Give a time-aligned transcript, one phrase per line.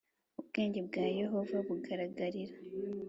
[0.41, 2.55] Ubwenge bwa yehova bugaragarira